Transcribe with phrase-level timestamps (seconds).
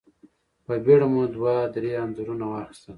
[0.65, 2.89] په بېړه مو دوه درې انځورونه واخيستل.